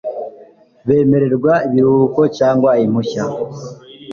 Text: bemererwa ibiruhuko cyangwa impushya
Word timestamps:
bemererwa 0.87 1.53
ibiruhuko 1.67 2.21
cyangwa 2.37 2.71
impushya 2.85 3.23